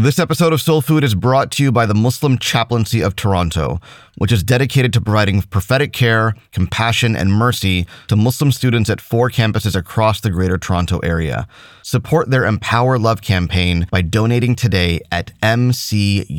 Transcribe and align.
This 0.00 0.20
episode 0.20 0.52
of 0.52 0.60
Soul 0.60 0.80
Food 0.80 1.02
is 1.02 1.16
brought 1.16 1.50
to 1.52 1.64
you 1.64 1.72
by 1.72 1.84
the 1.84 1.94
Muslim 1.94 2.38
Chaplaincy 2.38 3.00
of 3.00 3.16
Toronto, 3.16 3.80
which 4.16 4.30
is 4.30 4.44
dedicated 4.44 4.92
to 4.92 5.00
providing 5.00 5.42
prophetic 5.42 5.92
care, 5.92 6.36
compassion, 6.52 7.16
and 7.16 7.32
mercy 7.32 7.84
to 8.06 8.14
Muslim 8.14 8.52
students 8.52 8.88
at 8.90 9.00
four 9.00 9.28
campuses 9.28 9.74
across 9.74 10.20
the 10.20 10.30
Greater 10.30 10.56
Toronto 10.56 11.00
Area. 11.00 11.48
Support 11.82 12.30
their 12.30 12.44
Empower 12.44 12.96
Love 12.96 13.22
campaign 13.22 13.88
by 13.90 14.02
donating 14.02 14.54
today 14.54 15.00
at 15.10 15.32
mcuft.com 15.42 16.38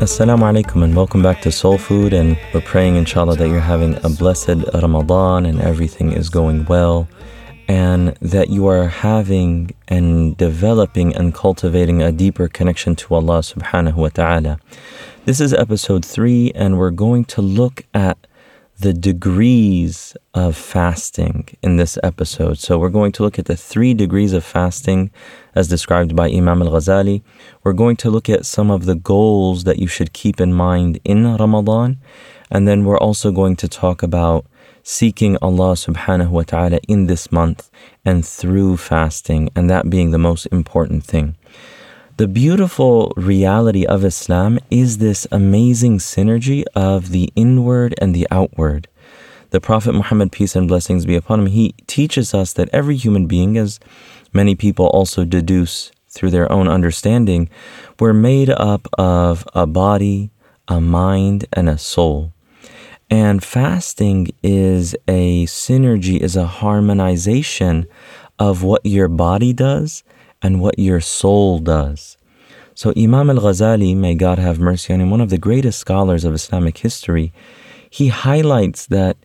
Assalamu 0.00 0.50
alaikum 0.50 0.82
and 0.82 0.96
welcome 0.96 1.22
back 1.22 1.42
to 1.42 1.52
Soul 1.52 1.76
Food. 1.76 2.14
And 2.14 2.38
we're 2.54 2.62
praying, 2.62 2.96
inshallah, 2.96 3.36
that 3.36 3.48
you're 3.48 3.60
having 3.60 4.02
a 4.02 4.08
blessed 4.08 4.64
Ramadan 4.72 5.44
and 5.44 5.60
everything 5.60 6.12
is 6.12 6.30
going 6.30 6.64
well, 6.64 7.06
and 7.68 8.16
that 8.22 8.48
you 8.48 8.66
are 8.66 8.88
having 8.88 9.74
and 9.88 10.38
developing 10.38 11.14
and 11.14 11.34
cultivating 11.34 12.00
a 12.00 12.12
deeper 12.12 12.48
connection 12.48 12.96
to 12.96 13.14
Allah 13.14 13.40
subhanahu 13.40 13.96
wa 13.96 14.08
ta'ala. 14.08 14.58
This 15.26 15.38
is 15.38 15.52
episode 15.52 16.02
three, 16.02 16.50
and 16.54 16.78
we're 16.78 16.92
going 16.92 17.26
to 17.26 17.42
look 17.42 17.84
at 17.92 18.26
the 18.80 18.92
degrees 18.92 20.16
of 20.32 20.56
fasting 20.56 21.48
in 21.62 21.76
this 21.76 21.98
episode. 22.02 22.58
So, 22.58 22.78
we're 22.78 22.88
going 22.88 23.12
to 23.12 23.22
look 23.22 23.38
at 23.38 23.44
the 23.44 23.56
three 23.56 23.94
degrees 23.94 24.32
of 24.32 24.44
fasting 24.44 25.10
as 25.54 25.68
described 25.68 26.16
by 26.16 26.28
Imam 26.30 26.62
al 26.62 26.70
Ghazali. 26.70 27.22
We're 27.62 27.74
going 27.74 27.96
to 27.96 28.10
look 28.10 28.28
at 28.28 28.46
some 28.46 28.70
of 28.70 28.86
the 28.86 28.94
goals 28.94 29.64
that 29.64 29.78
you 29.78 29.86
should 29.86 30.12
keep 30.12 30.40
in 30.40 30.52
mind 30.54 30.98
in 31.04 31.36
Ramadan. 31.36 31.98
And 32.50 32.66
then 32.66 32.84
we're 32.84 32.98
also 32.98 33.30
going 33.30 33.56
to 33.56 33.68
talk 33.68 34.02
about 34.02 34.46
seeking 34.82 35.36
Allah 35.42 35.74
subhanahu 35.74 36.30
wa 36.30 36.42
ta'ala 36.42 36.80
in 36.88 37.06
this 37.06 37.30
month 37.30 37.70
and 38.04 38.24
through 38.24 38.78
fasting, 38.78 39.50
and 39.54 39.68
that 39.68 39.90
being 39.90 40.10
the 40.10 40.18
most 40.18 40.46
important 40.46 41.04
thing. 41.04 41.36
The 42.20 42.28
beautiful 42.28 43.14
reality 43.16 43.86
of 43.86 44.04
Islam 44.04 44.58
is 44.70 44.98
this 44.98 45.26
amazing 45.32 46.00
synergy 46.00 46.64
of 46.74 47.12
the 47.12 47.32
inward 47.34 47.94
and 47.96 48.14
the 48.14 48.26
outward. 48.30 48.88
The 49.52 49.60
Prophet 49.62 49.94
Muhammad, 49.94 50.30
peace 50.30 50.54
and 50.54 50.68
blessings 50.68 51.06
be 51.06 51.16
upon 51.16 51.40
him, 51.40 51.46
he 51.46 51.72
teaches 51.86 52.34
us 52.34 52.52
that 52.52 52.68
every 52.74 52.96
human 52.96 53.26
being, 53.26 53.56
as 53.56 53.80
many 54.34 54.54
people 54.54 54.88
also 54.88 55.24
deduce 55.24 55.92
through 56.10 56.28
their 56.28 56.52
own 56.52 56.68
understanding, 56.68 57.48
we're 57.98 58.12
made 58.12 58.50
up 58.50 58.86
of 58.98 59.48
a 59.54 59.66
body, 59.66 60.30
a 60.68 60.78
mind, 60.78 61.46
and 61.54 61.70
a 61.70 61.78
soul. 61.78 62.34
And 63.08 63.42
fasting 63.42 64.28
is 64.42 64.94
a 65.08 65.46
synergy, 65.46 66.20
is 66.20 66.36
a 66.36 66.46
harmonization 66.46 67.86
of 68.38 68.62
what 68.62 68.84
your 68.84 69.08
body 69.08 69.54
does 69.54 70.04
and 70.42 70.60
what 70.60 70.78
your 70.78 71.00
soul 71.00 71.58
does. 71.58 72.16
So, 72.74 72.92
Imam 72.96 73.28
al 73.30 73.36
Ghazali, 73.36 73.94
may 73.96 74.14
God 74.14 74.38
have 74.38 74.58
mercy 74.58 74.94
on 74.94 75.00
him, 75.00 75.10
one 75.10 75.20
of 75.20 75.30
the 75.30 75.38
greatest 75.38 75.78
scholars 75.78 76.24
of 76.24 76.34
Islamic 76.34 76.78
history, 76.78 77.32
he 77.90 78.08
highlights 78.08 78.86
that 78.86 79.16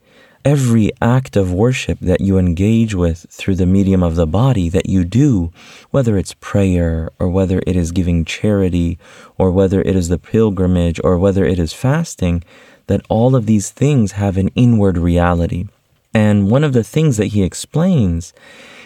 every 0.44 0.92
act 1.02 1.36
of 1.36 1.52
worship 1.52 1.98
that 2.00 2.22
you 2.22 2.38
engage 2.38 2.94
with 2.94 3.26
through 3.32 3.56
the 3.56 3.66
medium 3.66 4.04
of 4.04 4.16
the 4.16 4.28
body 4.28 4.70
that 4.70 4.88
you 4.88 5.04
do, 5.04 5.52
whether 5.90 6.18
it's 6.18 6.36
prayer 6.36 7.10
or 7.18 7.28
whether 7.28 7.62
it 7.66 7.76
is 7.76 7.92
giving 7.92 8.24
charity 8.24 9.00
or 9.38 9.50
whether 9.50 9.82
it 9.82 9.96
is 9.96 10.08
the 10.08 10.20
pilgrimage 10.20 11.00
or 11.04 11.18
whether 11.18 11.44
it 11.46 11.58
is 11.58 11.74
fasting, 11.74 12.44
that 12.88 13.02
all 13.10 13.36
of 13.36 13.48
these 13.48 13.72
things 13.72 14.14
have 14.14 14.38
an 14.38 14.50
inward 14.50 14.98
reality. 14.98 15.68
And 16.14 16.50
one 16.50 16.64
of 16.64 16.74
the 16.74 16.84
things 16.84 17.18
that 17.18 17.28
he 17.28 17.44
explains 17.44 18.34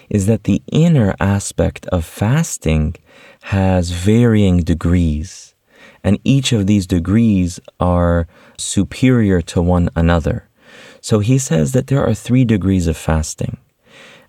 is 0.09 0.25
that 0.25 0.44
the 0.44 0.62
inner 0.72 1.16
aspect 1.20 1.86
of 1.88 2.06
fasting 2.06 2.96
has 3.44 3.92
varying 3.92 4.64
degrees, 4.64 5.56
and 6.03 6.20
each 6.24 6.52
of 6.52 6.68
these 6.68 6.88
degrees 6.88 7.59
are 7.80 8.28
superior 8.58 9.42
to 9.42 9.62
one 9.62 9.90
another. 9.96 10.50
So 11.02 11.19
he 11.19 11.38
says 11.38 11.72
that 11.72 11.88
there 11.88 12.06
are 12.06 12.14
three 12.14 12.46
degrees 12.46 12.88
of 12.88 12.98
fasting. 12.98 13.58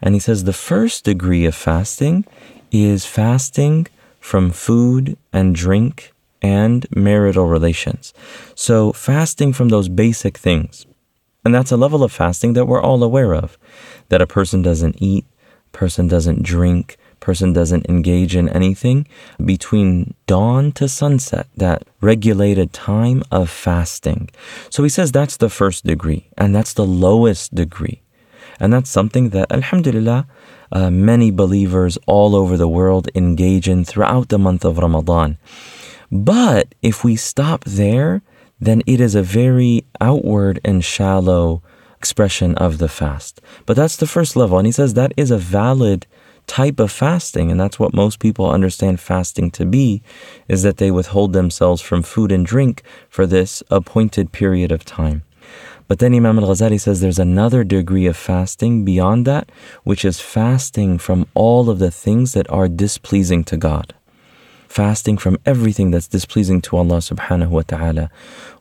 And 0.02 0.14
he 0.14 0.20
says 0.20 0.44
the 0.44 0.52
first 0.52 1.04
degree 1.04 1.44
of 1.44 1.54
fasting 1.54 2.24
is 2.70 3.04
fasting 3.04 3.86
from 4.18 4.50
food 4.50 5.16
and 5.32 5.54
drink 5.54 6.12
and 6.42 6.86
marital 6.94 7.46
relations. 7.46 8.14
So 8.54 8.92
fasting 8.92 9.52
from 9.52 9.68
those 9.68 9.88
basic 9.88 10.38
things. 10.38 10.86
And 11.44 11.54
that's 11.54 11.72
a 11.72 11.76
level 11.76 12.02
of 12.02 12.12
fasting 12.12 12.52
that 12.54 12.66
we're 12.66 12.82
all 12.82 13.02
aware 13.02 13.34
of 13.34 13.58
that 14.08 14.22
a 14.22 14.26
person 14.26 14.62
doesn't 14.62 14.96
eat, 15.00 15.26
person 15.72 16.08
doesn't 16.08 16.42
drink, 16.42 16.96
person 17.20 17.52
doesn't 17.52 17.86
engage 17.86 18.34
in 18.34 18.48
anything 18.48 19.06
between 19.44 20.14
dawn 20.26 20.72
to 20.72 20.88
sunset, 20.88 21.46
that 21.56 21.84
regulated 22.00 22.72
time 22.72 23.22
of 23.30 23.50
fasting. 23.50 24.30
So 24.70 24.82
he 24.82 24.88
says 24.88 25.12
that's 25.12 25.36
the 25.36 25.50
first 25.50 25.84
degree, 25.84 26.28
and 26.36 26.54
that's 26.54 26.72
the 26.72 26.86
lowest 26.86 27.54
degree. 27.54 28.02
And 28.58 28.72
that's 28.72 28.90
something 28.90 29.30
that, 29.30 29.50
alhamdulillah, 29.50 30.26
uh, 30.72 30.90
many 30.90 31.30
believers 31.30 31.98
all 32.06 32.36
over 32.36 32.56
the 32.56 32.68
world 32.68 33.08
engage 33.14 33.68
in 33.68 33.84
throughout 33.84 34.28
the 34.28 34.38
month 34.38 34.64
of 34.64 34.78
Ramadan. 34.78 35.38
But 36.12 36.74
if 36.82 37.04
we 37.04 37.16
stop 37.16 37.64
there, 37.64 38.22
then 38.60 38.82
it 38.86 39.00
is 39.00 39.14
a 39.14 39.22
very 39.22 39.84
outward 40.00 40.60
and 40.64 40.84
shallow 40.84 41.62
expression 42.00 42.54
of 42.54 42.78
the 42.78 42.88
fast. 42.88 43.42
But 43.66 43.76
that's 43.76 43.98
the 43.98 44.06
first 44.06 44.34
level. 44.34 44.56
And 44.56 44.66
he 44.66 44.72
says 44.72 44.94
that 44.94 45.12
is 45.18 45.30
a 45.30 45.36
valid 45.60 46.06
type 46.46 46.80
of 46.80 46.90
fasting, 46.90 47.50
and 47.50 47.60
that's 47.60 47.78
what 47.78 47.92
most 47.92 48.18
people 48.18 48.50
understand 48.50 48.98
fasting 48.98 49.50
to 49.52 49.66
be, 49.66 50.02
is 50.48 50.62
that 50.62 50.78
they 50.78 50.90
withhold 50.90 51.34
themselves 51.34 51.82
from 51.82 52.02
food 52.02 52.32
and 52.32 52.46
drink 52.46 52.82
for 53.10 53.26
this 53.26 53.62
appointed 53.70 54.32
period 54.32 54.72
of 54.72 54.82
time. 54.84 55.22
But 55.88 55.98
then 55.98 56.14
Imam 56.14 56.38
al 56.38 56.48
Ghazali 56.48 56.80
says 56.80 57.00
there's 57.00 57.18
another 57.18 57.64
degree 57.64 58.06
of 58.06 58.16
fasting 58.16 58.84
beyond 58.84 59.26
that, 59.26 59.50
which 59.84 60.04
is 60.04 60.20
fasting 60.20 60.98
from 60.98 61.26
all 61.34 61.68
of 61.68 61.78
the 61.80 61.90
things 61.90 62.32
that 62.32 62.48
are 62.48 62.68
displeasing 62.68 63.44
to 63.44 63.56
God. 63.56 63.92
Fasting 64.70 65.18
from 65.18 65.36
everything 65.44 65.90
that's 65.90 66.06
displeasing 66.06 66.60
to 66.62 66.76
Allah 66.76 66.98
subhanahu 66.98 67.48
wa 67.48 67.62
ta'ala, 67.66 68.08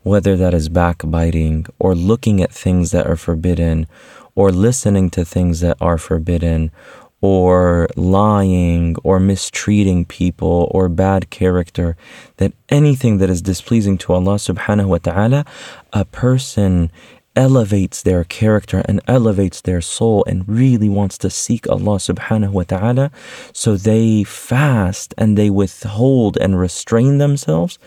whether 0.01 0.35
that 0.35 0.55
is 0.55 0.67
backbiting 0.67 1.67
or 1.77 1.93
looking 1.93 2.41
at 2.41 2.51
things 2.51 2.89
that 2.89 3.05
are 3.05 3.15
forbidden 3.15 3.85
or 4.33 4.51
listening 4.51 5.11
to 5.11 5.23
things 5.23 5.59
that 5.59 5.77
are 5.79 5.99
forbidden 5.99 6.71
or 7.21 7.87
lying 7.95 8.95
or 9.03 9.19
mistreating 9.19 10.03
people 10.03 10.67
or 10.71 10.89
bad 10.89 11.29
character, 11.29 11.95
that 12.37 12.53
anything 12.69 13.19
that 13.19 13.29
is 13.29 13.43
displeasing 13.43 13.95
to 13.99 14.13
Allah 14.13 14.41
subhanahu 14.41 14.87
wa 14.87 14.97
ta'ala, 14.97 15.45
a 15.93 16.05
person 16.05 16.91
elevates 17.39 18.03
their 18.03 18.25
character 18.25 18.83
and 18.83 18.99
elevates 19.07 19.61
their 19.61 19.79
soul 19.79 20.25
and 20.27 20.43
really 20.45 20.89
wants 20.89 21.17
to 21.17 21.29
seek 21.29 21.63
Allah 21.69 21.95
subhanahu 21.95 22.51
wa 22.51 22.63
ta'ala. 22.63 23.11
So 23.53 23.77
they 23.77 24.25
fast 24.25 25.15
and 25.17 25.37
they 25.37 25.49
withhold 25.49 26.35
and 26.35 26.59
restrain 26.59 27.17
themselves 27.17 27.79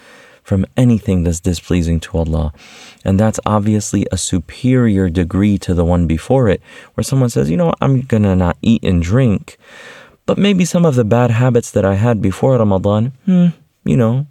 from 0.43 0.65
anything 0.75 1.23
that's 1.23 1.39
displeasing 1.39 2.01
to 2.01 2.17
Allah. 2.17 2.55
And 3.05 3.21
that's 3.21 3.39
obviously 3.45 4.07
a 4.11 4.17
superior 4.17 5.11
degree 5.11 5.59
to 5.59 5.75
the 5.75 5.85
one 5.85 6.07
before 6.07 6.49
it, 6.49 6.63
where 6.95 7.05
someone 7.05 7.29
says, 7.29 7.51
you 7.51 7.59
know, 7.59 7.75
I'm 7.83 8.01
gonna 8.09 8.35
not 8.35 8.57
eat 8.63 8.83
and 8.83 9.03
drink, 9.03 9.59
but 10.25 10.39
maybe 10.39 10.65
some 10.65 10.87
of 10.87 10.95
the 10.97 11.05
bad 11.05 11.31
habits 11.31 11.71
that 11.73 11.85
I 11.85 11.97
had 12.01 12.23
before 12.23 12.57
Ramadan, 12.57 13.13
hmm, 13.27 13.49
you 13.85 13.99
know, 13.99 14.27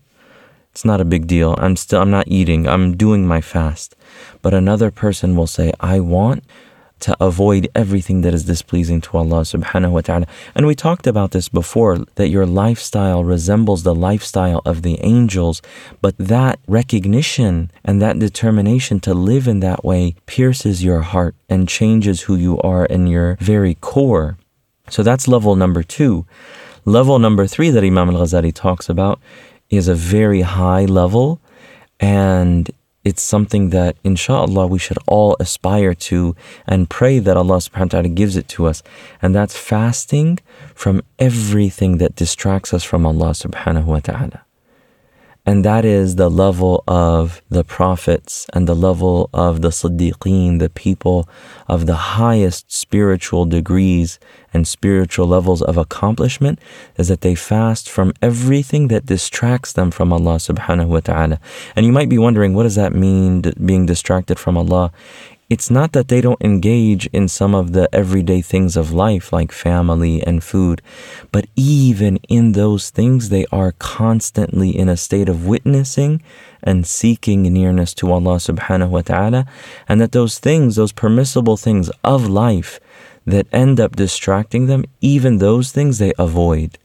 it's 0.71 0.85
not 0.85 1.01
a 1.01 1.05
big 1.05 1.27
deal. 1.27 1.55
I'm 1.57 1.75
still, 1.75 2.01
I'm 2.01 2.11
not 2.11 2.27
eating, 2.27 2.67
I'm 2.67 2.95
doing 2.95 3.27
my 3.27 3.41
fast. 3.41 3.95
But 4.41 4.53
another 4.53 4.89
person 4.91 5.35
will 5.35 5.47
say, 5.47 5.71
I 5.79 5.99
want 5.99 6.43
to 7.01 7.17
avoid 7.19 7.67
everything 7.75 8.21
that 8.21 8.33
is 8.33 8.45
displeasing 8.45 9.01
to 9.01 9.17
Allah 9.17 9.41
subhanahu 9.41 9.91
wa 9.91 10.01
ta'ala. 10.01 10.27
And 10.55 10.65
we 10.67 10.75
talked 10.75 11.07
about 11.07 11.31
this 11.31 11.49
before 11.49 11.97
that 12.15 12.29
your 12.29 12.45
lifestyle 12.45 13.23
resembles 13.23 13.83
the 13.83 13.95
lifestyle 13.95 14.61
of 14.65 14.83
the 14.83 14.99
angels, 15.01 15.61
but 15.99 16.17
that 16.17 16.59
recognition 16.67 17.71
and 17.83 18.01
that 18.01 18.19
determination 18.19 18.99
to 19.01 19.13
live 19.13 19.47
in 19.47 19.59
that 19.61 19.83
way 19.83 20.15
pierces 20.25 20.83
your 20.83 21.01
heart 21.01 21.35
and 21.49 21.67
changes 21.67 22.21
who 22.21 22.35
you 22.35 22.59
are 22.61 22.85
in 22.85 23.07
your 23.07 23.35
very 23.41 23.75
core. 23.75 24.37
So 24.89 25.03
that's 25.03 25.27
level 25.27 25.55
number 25.55 25.83
two. 25.83 26.25
Level 26.85 27.19
number 27.19 27.45
three 27.45 27.69
that 27.69 27.83
Imam 27.83 28.09
al 28.09 28.21
Ghazali 28.21 28.53
talks 28.53 28.89
about 28.89 29.19
is 29.77 29.87
a 29.87 29.95
very 29.95 30.41
high 30.41 30.85
level 30.85 31.39
and 31.99 32.69
it's 33.03 33.21
something 33.21 33.71
that 33.71 33.97
inshallah 34.03 34.67
we 34.67 34.77
should 34.77 34.99
all 35.07 35.35
aspire 35.39 35.95
to 35.95 36.35
and 36.67 36.89
pray 36.89 37.17
that 37.19 37.35
Allah 37.35 37.57
subhanahu 37.57 37.93
wa 37.93 38.01
ta'ala 38.01 38.09
gives 38.09 38.37
it 38.37 38.47
to 38.49 38.67
us. 38.67 38.83
And 39.21 39.33
that's 39.33 39.57
fasting 39.57 40.39
from 40.75 41.01
everything 41.17 41.97
that 41.97 42.15
distracts 42.15 42.73
us 42.73 42.83
from 42.83 43.05
Allah 43.05 43.31
subhanahu 43.31 43.85
wa 43.85 43.99
ta'ala. 43.99 44.45
And 45.43 45.65
that 45.65 45.85
is 45.85 46.17
the 46.17 46.29
level 46.29 46.83
of 46.87 47.41
the 47.49 47.63
prophets 47.63 48.45
and 48.53 48.67
the 48.67 48.75
level 48.75 49.27
of 49.33 49.61
the 49.61 49.69
Siddiqeen, 49.69 50.59
the 50.59 50.69
people 50.69 51.27
of 51.67 51.87
the 51.87 51.95
highest 51.95 52.71
spiritual 52.71 53.45
degrees 53.45 54.19
and 54.53 54.67
spiritual 54.67 55.25
levels 55.25 55.63
of 55.63 55.77
accomplishment, 55.77 56.59
is 56.97 57.07
that 57.07 57.21
they 57.21 57.33
fast 57.33 57.89
from 57.89 58.13
everything 58.21 58.89
that 58.89 59.07
distracts 59.07 59.73
them 59.73 59.89
from 59.89 60.13
Allah 60.13 60.35
subhanahu 60.35 60.87
wa 60.87 60.99
ta'ala. 60.99 61.39
And 61.75 61.87
you 61.87 61.91
might 61.91 62.09
be 62.09 62.19
wondering, 62.19 62.53
what 62.53 62.63
does 62.63 62.75
that 62.75 62.93
mean, 62.93 63.41
being 63.65 63.87
distracted 63.87 64.37
from 64.37 64.57
Allah? 64.57 64.91
It's 65.51 65.69
not 65.69 65.91
that 65.91 66.07
they 66.07 66.21
don't 66.21 66.41
engage 66.41 67.07
in 67.07 67.27
some 67.27 67.53
of 67.53 67.73
the 67.73 67.93
everyday 67.93 68.41
things 68.41 68.77
of 68.77 68.93
life, 68.93 69.33
like 69.33 69.51
family 69.51 70.23
and 70.23 70.41
food, 70.41 70.81
but 71.29 71.45
even 71.57 72.15
in 72.29 72.53
those 72.53 72.89
things, 72.89 73.27
they 73.27 73.45
are 73.51 73.73
constantly 73.73 74.69
in 74.69 74.87
a 74.87 74.95
state 74.95 75.27
of 75.27 75.45
witnessing 75.45 76.23
and 76.63 76.87
seeking 76.87 77.41
nearness 77.41 77.93
to 77.95 78.09
Allah 78.09 78.37
subhanahu 78.37 78.91
wa 78.91 79.01
ta'ala, 79.01 79.45
and 79.89 79.99
that 79.99 80.13
those 80.13 80.39
things, 80.39 80.77
those 80.77 80.93
permissible 80.93 81.57
things 81.57 81.91
of 82.01 82.29
life 82.29 82.79
that 83.25 83.45
end 83.51 83.77
up 83.77 83.97
distracting 83.97 84.67
them, 84.67 84.85
even 85.01 85.39
those 85.39 85.73
things 85.73 85.97
they 85.97 86.13
avoid 86.17 86.77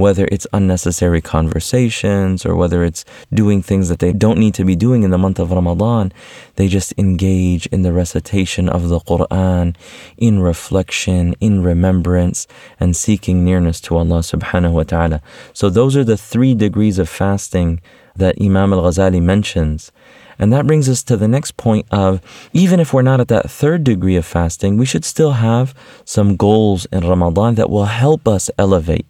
whether 0.00 0.26
it's 0.32 0.46
unnecessary 0.52 1.20
conversations 1.20 2.46
or 2.46 2.56
whether 2.56 2.82
it's 2.82 3.04
doing 3.32 3.60
things 3.62 3.90
that 3.90 3.98
they 3.98 4.12
don't 4.12 4.38
need 4.38 4.54
to 4.54 4.64
be 4.64 4.74
doing 4.74 5.02
in 5.02 5.10
the 5.10 5.18
month 5.18 5.38
of 5.38 5.52
Ramadan. 5.52 6.10
They 6.56 6.68
just 6.68 6.94
engage 6.96 7.66
in 7.66 7.82
the 7.82 7.92
recitation 7.92 8.68
of 8.68 8.88
the 8.88 9.00
Quran, 9.00 9.76
in 10.16 10.40
reflection, 10.40 11.34
in 11.40 11.62
remembrance, 11.62 12.46
and 12.80 12.96
seeking 12.96 13.44
nearness 13.44 13.78
to 13.82 13.96
Allah 13.98 14.20
subhanahu 14.20 14.72
wa 14.72 14.84
ta'ala. 14.84 15.22
So 15.52 15.68
those 15.68 15.96
are 15.96 16.04
the 16.04 16.16
three 16.16 16.54
degrees 16.54 16.98
of 16.98 17.08
fasting 17.08 17.80
that 18.16 18.40
Imam 18.40 18.72
al 18.72 18.82
Ghazali 18.82 19.22
mentions. 19.22 19.92
And 20.40 20.50
that 20.54 20.66
brings 20.66 20.88
us 20.88 21.02
to 21.02 21.18
the 21.18 21.28
next 21.28 21.58
point 21.58 21.86
of 21.90 22.22
even 22.54 22.80
if 22.80 22.94
we're 22.94 23.02
not 23.02 23.20
at 23.20 23.28
that 23.28 23.50
third 23.50 23.84
degree 23.84 24.16
of 24.16 24.24
fasting, 24.24 24.78
we 24.78 24.86
should 24.86 25.04
still 25.04 25.32
have 25.32 25.74
some 26.06 26.36
goals 26.36 26.86
in 26.90 27.06
Ramadan 27.06 27.56
that 27.56 27.68
will 27.68 27.84
help 27.84 28.26
us 28.26 28.48
elevate. 28.56 29.04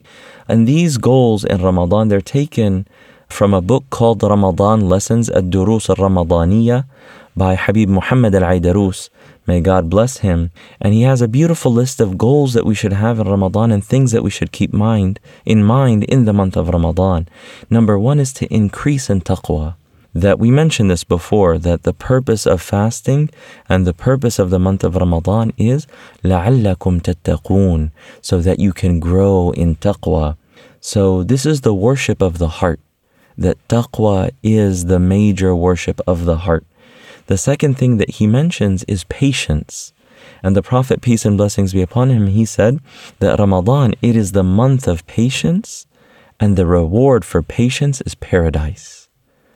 And 0.49 0.67
these 0.67 0.97
goals 0.97 1.43
in 1.43 1.61
Ramadan, 1.61 2.07
they're 2.07 2.21
taken 2.21 2.87
from 3.27 3.53
a 3.53 3.61
book 3.61 3.89
called 3.89 4.21
Ramadan 4.23 4.87
Lessons 4.87 5.29
at 5.29 5.49
Durus 5.49 5.89
al 5.89 5.95
Ramadaniya 5.95 6.85
by 7.35 7.55
Habib 7.55 7.89
Muhammad 7.89 8.35
al 8.35 8.43
Aidarus. 8.43 9.09
May 9.47 9.61
God 9.61 9.89
bless 9.89 10.17
him. 10.17 10.51
And 10.81 10.93
he 10.93 11.03
has 11.03 11.21
a 11.21 11.27
beautiful 11.27 11.71
list 11.71 11.99
of 11.99 12.17
goals 12.17 12.53
that 12.53 12.65
we 12.65 12.75
should 12.75 12.93
have 12.93 13.19
in 13.19 13.27
Ramadan 13.27 13.71
and 13.71 13.83
things 13.83 14.11
that 14.11 14.23
we 14.23 14.29
should 14.31 14.51
keep 14.51 14.73
mind 14.73 15.19
in 15.45 15.63
mind 15.63 16.03
in 16.05 16.25
the 16.25 16.33
month 16.33 16.55
of 16.57 16.69
Ramadan. 16.69 17.27
Number 17.69 17.99
one 17.99 18.19
is 18.19 18.33
to 18.33 18.53
increase 18.53 19.09
in 19.09 19.21
taqwa 19.21 19.75
that 20.15 20.39
we 20.39 20.49
mentioned 20.49 20.89
this 20.89 21.03
before 21.03 21.57
that 21.59 21.83
the 21.83 21.93
purpose 21.93 22.47
of 22.47 22.61
fasting 22.61 23.29
and 23.67 23.85
the 23.85 23.93
purpose 23.93 24.39
of 24.39 24.49
the 24.49 24.57
month 24.57 24.81
of 24.85 24.95
Ramadan 24.95 25.51
is 25.57 25.85
لَعَلَّكُمْ 26.23 27.01
تَتَّقُونَ 27.01 27.91
so 28.21 28.39
that 28.39 28.57
you 28.57 28.71
can 28.71 29.01
grow 29.01 29.51
in 29.51 29.75
taqwa. 29.75 30.37
So 30.80 31.22
this 31.22 31.44
is 31.44 31.60
the 31.60 31.74
worship 31.74 32.22
of 32.22 32.38
the 32.38 32.48
heart. 32.48 32.80
That 33.36 33.56
taqwa 33.68 34.30
is 34.42 34.86
the 34.86 34.98
major 34.98 35.54
worship 35.54 36.00
of 36.06 36.24
the 36.24 36.38
heart. 36.38 36.64
The 37.26 37.38
second 37.38 37.78
thing 37.78 37.98
that 37.98 38.12
he 38.12 38.26
mentions 38.26 38.82
is 38.84 39.04
patience. 39.04 39.92
And 40.42 40.56
the 40.56 40.62
Prophet, 40.62 41.00
peace 41.00 41.24
and 41.24 41.36
blessings 41.36 41.72
be 41.72 41.82
upon 41.82 42.10
him, 42.10 42.26
he 42.26 42.44
said 42.44 42.80
that 43.18 43.38
Ramadan, 43.38 43.94
it 44.02 44.16
is 44.16 44.32
the 44.32 44.42
month 44.42 44.88
of 44.88 45.06
patience, 45.06 45.86
and 46.38 46.56
the 46.56 46.66
reward 46.66 47.24
for 47.24 47.42
patience 47.42 48.00
is 48.02 48.14
paradise 48.14 49.00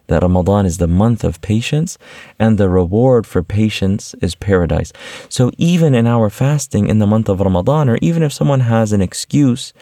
that 0.06 0.22
Ramadan 0.22 0.66
is 0.66 0.78
the 0.78 0.86
month 0.86 1.24
of 1.24 1.40
patience 1.40 1.96
and 2.38 2.58
the 2.58 2.68
reward 2.68 3.26
for 3.26 3.42
patience 3.42 4.14
is 4.20 4.34
paradise. 4.34 4.92
So 5.28 5.50
even 5.56 5.94
in 5.94 6.06
our 6.06 6.30
fasting 6.30 6.88
in 6.88 6.98
the 6.98 7.06
month 7.06 7.28
of 7.28 7.40
Ramadan, 7.40 7.88
or 7.88 7.98
even 8.02 8.22
if 8.22 8.32
someone 8.32 8.60
has 8.60 8.92
an 8.92 9.00
excuse 9.00 9.72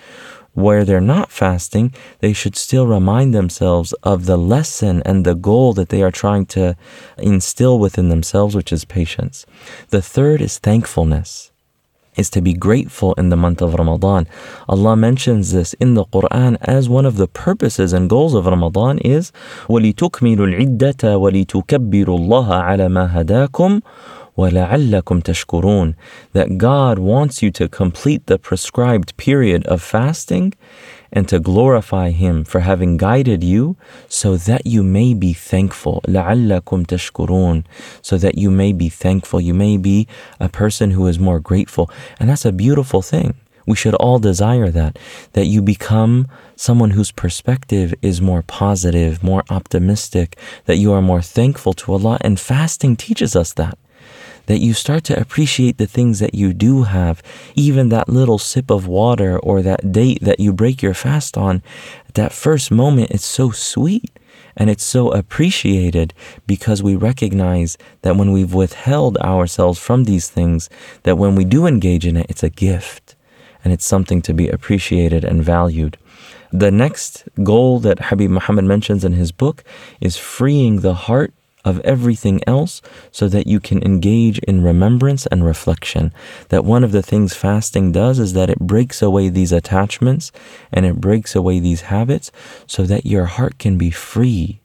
where 0.54 0.84
they're 0.84 1.00
not 1.00 1.32
fasting, 1.32 1.94
they 2.20 2.34
should 2.34 2.56
still 2.56 2.88
remind 2.88 3.34
themselves 3.34 3.94
of 4.04 4.26
the 4.26 4.38
lesson 4.38 5.04
and 5.06 5.24
the 5.24 5.36
goal 5.36 5.74
that 5.74 5.90
they 5.90 6.02
are 6.02 6.12
trying 6.12 6.46
to 6.48 6.76
instill 7.18 7.78
within 7.78 8.10
themselves, 8.10 8.56
which 8.56 8.74
is 8.74 8.84
patience. 8.84 9.46
The 9.90 10.02
third 10.02 10.42
is 10.42 10.58
thankfulness 10.58 11.52
is 12.18 12.30
to 12.32 12.42
be 12.42 12.54
grateful 12.54 13.14
in 13.14 13.30
the 13.30 13.38
month 13.38 13.62
of 13.62 13.76
Ramadan. 13.76 14.28
Allah 14.68 14.96
mentions 14.96 15.54
this 15.54 15.74
in 15.74 15.94
the 15.94 16.06
Quran 16.06 16.58
as 16.62 16.90
one 16.90 17.06
of 17.06 17.16
the 17.18 17.28
purposes 17.28 17.94
and 17.94 18.10
goals 18.10 18.34
of 18.34 18.48
Ramadan 18.48 18.98
is 19.00 19.32
وَلِتُكْمِلُوا 19.70 20.48
الْعِدَّةَ 20.50 21.04
وَلِتُكَبِّرُوا 21.24 22.18
اللَّهَ 22.20 22.48
عَلَى 22.50 22.88
مَا 22.90 23.14
هَدَاكُمْ 23.14 23.82
وَلَعَلَّكُمْ 24.38 25.24
تَشْكُرُونَ 25.24 25.96
That 26.34 26.58
God 26.58 27.00
wants 27.00 27.42
you 27.42 27.50
to 27.52 27.68
complete 27.68 28.28
the 28.28 28.38
prescribed 28.38 29.18
period 29.18 29.66
of 29.66 29.82
fasting 29.82 30.54
and 31.12 31.28
to 31.28 31.40
glorify 31.40 32.12
Him 32.12 32.44
for 32.44 32.60
having 32.60 32.98
guided 32.98 33.44
you 33.44 33.78
so 34.08 34.38
that 34.38 34.68
you 34.68 34.84
may 34.84 35.16
be 35.16 35.34
thankful. 35.34 36.02
لَعَلَّكُمْ 36.08 36.86
تَشْكُرُونَ 36.86 37.64
So 38.02 38.18
that 38.18 38.38
you 38.38 38.52
may 38.52 38.74
be 38.74 38.90
thankful. 38.90 39.42
You 39.42 39.56
may 39.56 39.78
be 39.78 40.08
a 40.40 40.50
person 40.50 40.92
who 40.92 41.08
is 41.08 41.18
more 41.18 41.40
grateful. 41.40 41.90
And 42.20 42.30
that's 42.30 42.46
a 42.46 42.52
beautiful 42.52 43.02
thing. 43.02 43.34
We 43.66 43.76
should 43.76 43.96
all 43.96 44.18
desire 44.18 44.70
that, 44.70 44.98
that 45.34 45.46
you 45.46 45.62
become 45.62 46.28
someone 46.56 46.92
whose 46.92 47.12
perspective 47.12 47.94
is 48.02 48.22
more 48.22 48.42
positive, 48.42 49.22
more 49.22 49.44
optimistic, 49.50 50.38
that 50.66 50.78
you 50.78 50.94
are 50.94 51.02
more 51.02 51.22
thankful 51.22 51.74
to 51.74 51.92
Allah. 51.92 52.18
And 52.22 52.40
fasting 52.40 52.96
teaches 52.96 53.36
us 53.36 53.54
that 53.54 53.78
that 54.47 54.59
you 54.59 54.75
start 54.75 55.05
to 55.05 55.21
appreciate 55.21 55.79
the 55.79 55.87
things 55.87 56.19
that 56.19 56.35
you 56.35 56.53
do 56.53 56.85
have, 56.85 57.23
even 57.55 57.89
that 57.89 58.09
little 58.09 58.39
sip 58.39 58.71
of 58.71 58.87
water 58.87 59.39
or 59.39 59.63
that 59.63 59.93
date 59.93 60.21
that 60.23 60.41
you 60.41 60.53
break 60.53 60.83
your 60.83 60.95
fast 60.95 61.37
on. 61.37 61.63
At 62.09 62.15
that 62.15 62.33
first 62.33 62.71
moment, 62.71 63.11
it's 63.11 63.25
so 63.25 63.51
sweet 63.51 64.11
and 64.57 64.69
it's 64.69 64.85
so 64.85 65.11
appreciated 65.13 66.13
because 66.47 66.83
we 66.83 66.97
recognize 66.97 67.79
that 68.03 68.17
when 68.17 68.33
we've 68.33 68.53
withheld 68.53 69.17
ourselves 69.19 69.79
from 69.79 70.05
these 70.05 70.29
things, 70.29 70.69
that 71.05 71.17
when 71.17 71.35
we 71.35 71.45
do 71.45 71.67
engage 71.67 72.07
in 72.07 72.17
it, 72.17 72.27
it's 72.29 72.43
a 72.43 72.51
gift 72.51 73.17
and 73.65 73.73
it's 73.73 73.85
something 73.85 74.21
to 74.23 74.35
be 74.35 74.49
appreciated 74.49 75.25
and 75.25 75.43
valued. 75.43 75.97
The 76.53 76.71
next 76.71 77.25
goal 77.43 77.81
that 77.81 78.07
Habib 78.07 78.31
Muhammad 78.31 78.65
mentions 78.65 79.05
in 79.05 79.13
his 79.13 79.33
book 79.33 79.65
is 80.01 80.17
freeing 80.17 80.81
the 80.81 80.95
heart 80.95 81.33
of 81.65 81.81
everything 81.81 82.41
else 82.47 82.83
so 83.11 83.29
that 83.29 83.47
you 83.47 83.61
can 83.61 83.83
engage 83.83 84.39
in 84.41 84.63
remembrance 84.63 85.27
and 85.27 85.45
reflection. 85.45 86.13
That 86.49 86.65
one 86.65 86.85
of 86.85 86.93
the 86.93 87.03
things 87.03 87.35
fasting 87.35 87.93
does 87.93 88.19
is 88.19 88.33
that 88.33 88.51
it 88.51 88.59
breaks 88.59 89.03
away 89.03 89.29
these 89.29 89.53
attachments 89.53 90.33
and 90.73 90.85
it 90.85 91.01
breaks 91.01 91.35
away 91.35 91.59
these 91.59 91.83
habits 91.83 92.33
so 92.67 92.85
that 92.85 93.07
your 93.07 93.27
heart 93.27 93.59
can 93.59 93.79
be 93.79 93.91
free. 93.91 94.63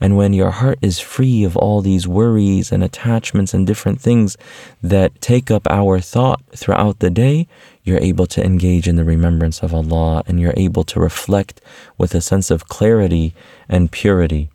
And 0.00 0.16
when 0.16 0.32
your 0.32 0.50
heart 0.50 0.78
is 0.80 0.98
free 0.98 1.44
of 1.44 1.56
all 1.58 1.82
these 1.82 2.08
worries 2.08 2.72
and 2.72 2.82
attachments 2.82 3.52
and 3.52 3.66
different 3.66 4.00
things 4.00 4.38
that 4.82 5.20
take 5.20 5.50
up 5.50 5.66
our 5.68 6.00
thought 6.00 6.40
throughout 6.56 7.00
the 7.00 7.10
day, 7.10 7.46
you're 7.84 7.98
able 7.98 8.26
to 8.28 8.42
engage 8.42 8.88
in 8.88 8.96
the 8.96 9.04
remembrance 9.04 9.62
of 9.62 9.74
Allah 9.74 10.22
and 10.26 10.40
you're 10.40 10.54
able 10.56 10.84
to 10.84 11.00
reflect 11.00 11.60
with 11.98 12.14
a 12.14 12.22
sense 12.22 12.50
of 12.50 12.68
clarity 12.68 13.34
and 13.68 13.92
purity. 13.92 14.48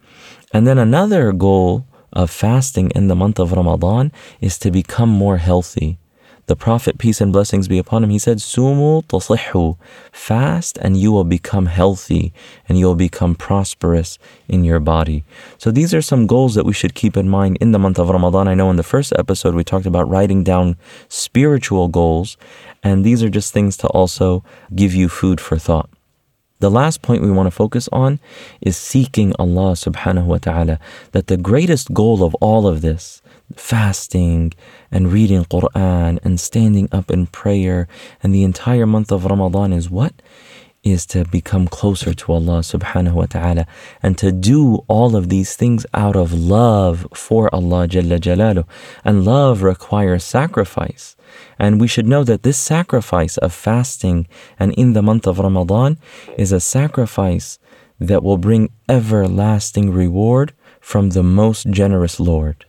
And 0.55 0.65
then 0.65 0.77
another 0.77 1.33
goal 1.33 1.85
of 2.13 2.31
fasting 2.31 2.89
in 2.95 3.09
the 3.09 3.15
month 3.15 3.39
of 3.39 3.51
Ramadan 3.51 4.13
is 4.39 4.57
to 4.59 4.71
become 4.71 5.09
more 5.09 5.35
healthy. 5.35 5.97
The 6.45 6.55
Prophet, 6.55 6.97
peace 6.97 7.19
and 7.19 7.33
blessings 7.33 7.67
be 7.67 7.77
upon 7.77 8.05
him, 8.05 8.09
he 8.09 8.19
said, 8.19 8.37
Sumu 8.37 9.03
tasihhu, 9.03 9.77
fast 10.13 10.77
and 10.77 10.95
you 10.95 11.11
will 11.11 11.25
become 11.25 11.65
healthy 11.65 12.31
and 12.69 12.79
you 12.79 12.85
will 12.85 12.95
become 12.95 13.35
prosperous 13.35 14.17
in 14.47 14.63
your 14.63 14.79
body. 14.79 15.25
So 15.57 15.71
these 15.71 15.93
are 15.93 16.01
some 16.01 16.25
goals 16.25 16.55
that 16.55 16.65
we 16.65 16.71
should 16.71 16.95
keep 16.95 17.17
in 17.17 17.27
mind 17.27 17.57
in 17.59 17.73
the 17.73 17.79
month 17.79 17.99
of 17.99 18.09
Ramadan. 18.09 18.47
I 18.47 18.53
know 18.53 18.69
in 18.69 18.77
the 18.77 18.83
first 18.83 19.11
episode 19.17 19.55
we 19.55 19.65
talked 19.65 19.85
about 19.85 20.07
writing 20.07 20.41
down 20.41 20.77
spiritual 21.09 21.89
goals, 21.89 22.37
and 22.81 23.03
these 23.03 23.21
are 23.21 23.29
just 23.29 23.51
things 23.51 23.75
to 23.77 23.87
also 23.87 24.41
give 24.73 24.95
you 24.95 25.09
food 25.09 25.41
for 25.41 25.59
thought. 25.59 25.89
The 26.59 26.71
last 26.71 27.01
point 27.01 27.21
we 27.21 27.31
want 27.31 27.47
to 27.47 27.51
focus 27.51 27.89
on 27.91 28.19
is 28.61 28.77
seeking 28.77 29.33
Allah 29.37 29.73
subhanahu 29.73 30.25
wa 30.25 30.37
ta'ala. 30.37 30.79
That 31.11 31.27
the 31.27 31.37
greatest 31.37 31.93
goal 31.93 32.23
of 32.23 32.33
all 32.35 32.65
of 32.65 32.81
this, 32.81 33.21
fasting 33.55 34.53
and 34.89 35.11
reading 35.11 35.43
Quran 35.45 36.19
and 36.23 36.39
standing 36.39 36.87
up 36.91 37.11
in 37.11 37.27
prayer 37.27 37.87
and 38.23 38.33
the 38.33 38.43
entire 38.43 38.85
month 38.85 39.11
of 39.11 39.25
Ramadan 39.25 39.73
is 39.73 39.89
what? 39.89 40.13
Is 40.85 41.07
to 41.07 41.25
become 41.25 41.67
closer 41.67 42.13
to 42.13 42.31
Allah 42.31 42.59
subhanahu 42.59 43.13
wa 43.13 43.25
ta'ala 43.25 43.65
and 44.03 44.19
to 44.19 44.31
do 44.31 44.85
all 44.87 45.15
of 45.15 45.29
these 45.29 45.55
things 45.55 45.83
out 45.95 46.15
of 46.15 46.31
love 46.31 47.07
for 47.11 47.49
Allah 47.49 47.87
Jalla 47.87 48.19
Jalaluh. 48.19 48.67
And 49.03 49.25
love 49.25 49.63
requires 49.63 50.23
sacrifice. 50.23 51.15
And 51.57 51.81
we 51.81 51.87
should 51.87 52.05
know 52.07 52.23
that 52.23 52.43
this 52.43 52.59
sacrifice 52.59 53.37
of 53.37 53.51
fasting 53.51 54.27
and 54.59 54.73
in 54.75 54.93
the 54.93 55.01
month 55.01 55.25
of 55.25 55.39
Ramadan 55.39 55.97
is 56.37 56.51
a 56.51 56.59
sacrifice 56.59 57.57
that 57.99 58.21
will 58.21 58.37
bring 58.37 58.69
everlasting 58.87 59.89
reward 59.89 60.53
from 60.79 61.09
the 61.09 61.23
most 61.23 61.65
generous 61.71 62.19
Lord. 62.19 62.65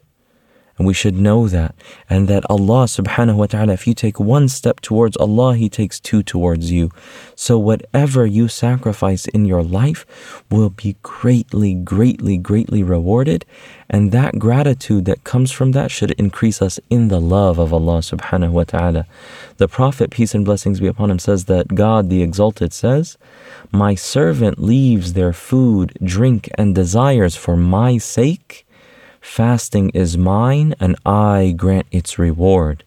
And 0.79 0.87
we 0.87 0.93
should 0.93 1.15
know 1.15 1.49
that. 1.49 1.75
And 2.11 2.29
that 2.29 2.45
Allah 2.51 2.85
subhanahu 2.85 3.37
wa 3.37 3.47
ta'ala, 3.47 3.73
if 3.73 3.87
you 3.87 3.95
take 3.95 4.21
one 4.21 4.49
step 4.49 4.81
towards 4.81 5.17
Allah, 5.17 5.57
He 5.57 5.69
takes 5.69 5.99
two 5.99 6.23
towards 6.23 6.71
you. 6.71 6.91
So 7.35 7.59
whatever 7.59 8.27
you 8.27 8.49
sacrifice 8.49 9.27
in 9.27 9.47
your 9.47 9.63
life 9.63 10.05
will 10.51 10.71
be 10.71 10.97
greatly, 11.03 11.75
greatly, 11.75 12.37
greatly 12.37 12.83
rewarded. 12.83 13.47
And 13.89 14.13
that 14.13 14.39
gratitude 14.39 15.05
that 15.07 15.25
comes 15.25 15.51
from 15.51 15.73
that 15.73 15.91
should 15.91 16.11
increase 16.13 16.61
us 16.61 16.79
in 16.91 17.09
the 17.09 17.21
love 17.21 17.59
of 17.59 17.73
Allah 17.73 17.99
subhanahu 17.99 18.51
wa 18.51 18.65
ta'ala. 18.65 19.07
The 19.57 19.69
Prophet, 19.69 20.11
peace 20.11 20.35
and 20.35 20.45
blessings 20.45 20.81
be 20.81 20.89
upon 20.89 21.11
him, 21.11 21.19
says 21.19 21.47
that 21.47 21.75
God 21.75 22.11
the 22.11 22.23
Exalted 22.23 22.73
says, 22.73 23.17
My 23.73 23.95
servant 23.95 24.59
leaves 24.59 25.15
their 25.15 25.33
food, 25.33 25.97
drink, 26.03 26.51
and 26.57 26.75
desires 26.75 27.37
for 27.37 27.57
my 27.57 27.97
sake 27.97 28.66
Fasting 29.27 29.91
is 29.91 30.17
mine, 30.17 30.75
and 30.81 30.97
I 31.05 31.53
grant 31.55 31.87
its 31.91 32.19
reward, 32.19 32.85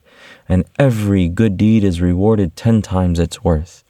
and 0.47 0.63
every 0.79 1.29
good 1.29 1.57
deed 1.57 1.83
is 1.83 2.01
rewarded 2.01 2.55
ten 2.55 2.81
times 2.81 3.19
its 3.19 3.43
worth. 3.43 3.83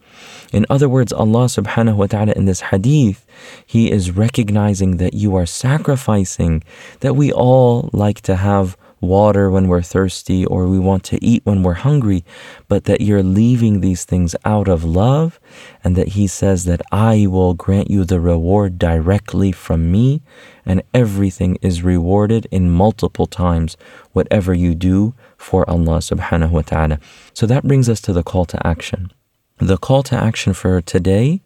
In 0.51 0.65
other 0.69 0.89
words, 0.89 1.13
Allah 1.13 1.45
subhanahu 1.45 1.95
wa 1.95 2.07
ta'ala 2.07 2.33
in 2.33 2.45
this 2.45 2.59
hadith, 2.73 3.25
He 3.65 3.89
is 3.89 4.11
recognizing 4.11 4.97
that 4.97 5.13
you 5.13 5.35
are 5.35 5.45
sacrificing, 5.45 6.61
that 6.99 7.15
we 7.15 7.31
all 7.31 7.89
like 7.93 8.19
to 8.21 8.35
have 8.35 8.75
water 9.01 9.49
when 9.49 9.67
we're 9.67 9.81
thirsty 9.81 10.45
or 10.45 10.67
we 10.67 10.79
want 10.79 11.03
to 11.05 11.23
eat 11.23 11.45
when 11.45 11.63
we're 11.63 11.73
hungry, 11.73 12.23
but 12.67 12.85
that 12.85 13.01
you're 13.01 13.23
leaving 13.23 13.79
these 13.79 14.05
things 14.05 14.35
out 14.45 14.67
of 14.67 14.83
love, 14.83 15.39
and 15.83 15.95
that 15.95 16.09
He 16.09 16.27
says 16.27 16.65
that 16.65 16.81
I 16.91 17.27
will 17.27 17.53
grant 17.53 17.89
you 17.89 18.03
the 18.03 18.19
reward 18.19 18.77
directly 18.77 19.51
from 19.51 19.91
me, 19.91 20.21
and 20.65 20.83
everything 20.93 21.57
is 21.61 21.83
rewarded 21.83 22.47
in 22.51 22.69
multiple 22.69 23.25
times, 23.25 23.77
whatever 24.13 24.53
you 24.53 24.75
do 24.75 25.13
for 25.37 25.69
Allah 25.69 25.99
subhanahu 25.99 26.51
wa 26.51 26.61
ta'ala. 26.61 26.99
So 27.33 27.45
that 27.45 27.63
brings 27.63 27.89
us 27.89 28.01
to 28.01 28.13
the 28.13 28.23
call 28.23 28.45
to 28.45 28.67
action. 28.67 29.11
The 29.57 29.77
call 29.77 30.03
to 30.03 30.15
action 30.15 30.53
for 30.53 30.81
today 30.81 31.41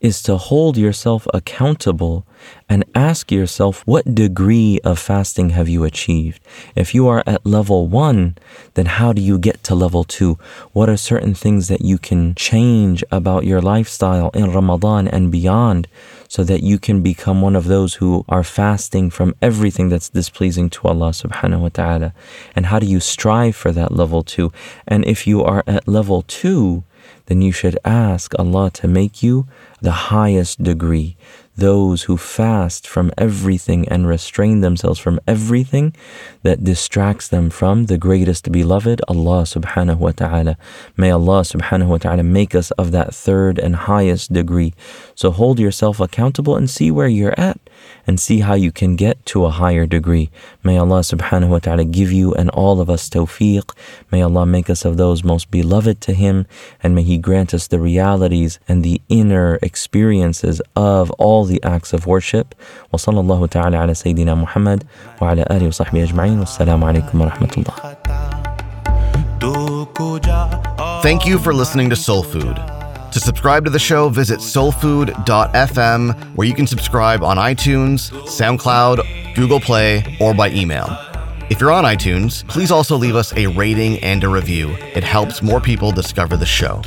is 0.00 0.22
to 0.22 0.36
hold 0.36 0.76
yourself 0.76 1.26
accountable 1.32 2.26
and 2.68 2.84
ask 2.94 3.32
yourself 3.32 3.82
what 3.86 4.14
degree 4.14 4.78
of 4.84 4.98
fasting 4.98 5.50
have 5.50 5.68
you 5.68 5.84
achieved? 5.84 6.40
If 6.74 6.94
you 6.94 7.08
are 7.08 7.22
at 7.26 7.46
level 7.46 7.88
one, 7.88 8.36
then 8.74 8.86
how 8.86 9.12
do 9.12 9.22
you 9.22 9.38
get 9.38 9.62
to 9.64 9.74
level 9.74 10.04
two? 10.04 10.38
What 10.72 10.88
are 10.88 10.96
certain 10.96 11.34
things 11.34 11.68
that 11.68 11.82
you 11.82 11.98
can 11.98 12.34
change 12.34 13.02
about 13.10 13.44
your 13.44 13.60
lifestyle 13.60 14.30
in 14.30 14.52
Ramadan 14.52 15.08
and 15.08 15.32
beyond 15.32 15.88
so 16.28 16.42
that 16.44 16.62
you 16.62 16.78
can 16.78 17.02
become 17.02 17.40
one 17.40 17.56
of 17.56 17.66
those 17.66 17.94
who 17.94 18.24
are 18.28 18.44
fasting 18.44 19.10
from 19.10 19.34
everything 19.40 19.88
that's 19.88 20.08
displeasing 20.08 20.68
to 20.70 20.88
Allah 20.88 21.10
subhanahu 21.10 21.60
wa 21.60 21.68
ta'ala? 21.68 22.14
And 22.54 22.66
how 22.66 22.78
do 22.78 22.86
you 22.86 23.00
strive 23.00 23.56
for 23.56 23.72
that 23.72 23.92
level 23.92 24.22
two? 24.22 24.52
And 24.86 25.04
if 25.04 25.26
you 25.26 25.42
are 25.42 25.62
at 25.66 25.86
level 25.86 26.22
two, 26.22 26.84
then 27.26 27.42
you 27.42 27.52
should 27.52 27.78
ask 27.84 28.32
Allah 28.38 28.70
to 28.72 28.88
make 28.88 29.22
you 29.22 29.46
the 29.80 30.10
highest 30.10 30.62
degree 30.62 31.16
those 31.56 32.02
who 32.02 32.16
fast 32.16 32.86
from 32.86 33.10
everything 33.16 33.88
and 33.88 34.06
restrain 34.06 34.60
themselves 34.60 34.98
from 34.98 35.18
everything 35.26 35.94
that 36.42 36.62
distracts 36.62 37.28
them 37.28 37.48
from 37.48 37.86
the 37.86 37.96
greatest 37.96 38.52
beloved, 38.52 39.00
Allah 39.08 39.42
subhanahu 39.42 39.96
wa 39.96 40.12
ta'ala. 40.12 40.58
May 40.96 41.10
Allah 41.10 41.40
subhanahu 41.40 41.88
wa 41.88 41.98
ta'ala 41.98 42.22
make 42.22 42.54
us 42.54 42.70
of 42.72 42.90
that 42.92 43.14
third 43.14 43.58
and 43.58 43.74
highest 43.88 44.32
degree. 44.32 44.74
So 45.14 45.30
hold 45.30 45.58
yourself 45.58 45.98
accountable 45.98 46.56
and 46.56 46.68
see 46.68 46.90
where 46.90 47.08
you're 47.08 47.38
at 47.40 47.58
and 48.06 48.20
see 48.20 48.40
how 48.40 48.54
you 48.54 48.70
can 48.70 48.96
get 48.96 49.24
to 49.26 49.44
a 49.44 49.50
higher 49.50 49.86
degree. 49.86 50.30
May 50.62 50.78
Allah 50.78 51.00
subhanahu 51.00 51.48
wa 51.48 51.58
ta'ala 51.58 51.84
give 51.84 52.12
you 52.12 52.34
and 52.34 52.50
all 52.50 52.80
of 52.80 52.88
us 52.88 53.08
tawfiq. 53.08 53.74
May 54.10 54.22
Allah 54.22 54.46
make 54.46 54.70
us 54.70 54.84
of 54.84 54.96
those 54.96 55.24
most 55.24 55.50
beloved 55.50 56.00
to 56.02 56.12
Him, 56.12 56.46
and 56.82 56.94
may 56.94 57.02
He 57.02 57.18
grant 57.18 57.52
us 57.54 57.66
the 57.66 57.80
realities 57.80 58.58
and 58.68 58.82
the 58.82 59.00
inner 59.08 59.58
experiences 59.62 60.60
of 60.74 61.10
all 61.12 61.44
the 61.44 61.62
acts 61.62 61.92
of 61.92 62.06
worship. 62.06 62.54
Wa 62.92 62.98
sallallahu 62.98 63.50
ta'ala 63.50 63.78
ala 63.84 63.92
Sayyidina 63.92 64.36
Muhammad 64.36 64.84
wa 65.20 65.32
ala 65.32 65.44
alihi 65.50 65.70
wa 65.72 65.78
sahbihi 65.84 66.06
ajma'in. 66.08 66.38
Wassalamu 66.44 66.84
alaikum 66.90 67.20
wa 67.20 67.30
rahmatullah. 67.30 68.06
Thank 71.02 71.26
you 71.26 71.38
for 71.38 71.52
listening 71.54 71.90
to 71.90 71.96
Soul 71.96 72.22
Food. 72.22 72.75
To 73.16 73.20
subscribe 73.20 73.64
to 73.64 73.70
the 73.70 73.78
show, 73.78 74.10
visit 74.10 74.40
soulfood.fm, 74.40 76.36
where 76.36 76.46
you 76.46 76.52
can 76.52 76.66
subscribe 76.66 77.22
on 77.22 77.38
iTunes, 77.38 78.10
SoundCloud, 78.26 79.34
Google 79.34 79.58
Play, 79.58 80.18
or 80.20 80.34
by 80.34 80.50
email. 80.50 80.86
If 81.48 81.58
you're 81.58 81.72
on 81.72 81.84
iTunes, 81.84 82.46
please 82.46 82.70
also 82.70 82.94
leave 82.94 83.16
us 83.16 83.34
a 83.34 83.46
rating 83.46 84.00
and 84.00 84.22
a 84.22 84.28
review. 84.28 84.76
It 84.94 85.02
helps 85.02 85.42
more 85.42 85.62
people 85.62 85.92
discover 85.92 86.36
the 86.36 86.44
show. 86.44 86.82